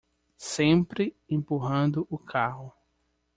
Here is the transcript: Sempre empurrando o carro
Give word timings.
Sempre 0.39 1.15
empurrando 1.29 2.07
o 2.09 2.17
carro 2.17 2.73